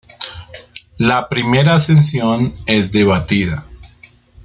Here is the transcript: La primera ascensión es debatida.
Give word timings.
La 0.97 1.29
primera 1.29 1.75
ascensión 1.75 2.55
es 2.65 2.91
debatida. 2.91 3.63